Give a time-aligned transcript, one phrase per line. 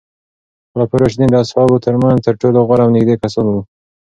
[0.71, 3.61] خلفای راشدین د اصحابو ترمنځ تر ټولو غوره او نږدې کسان وو.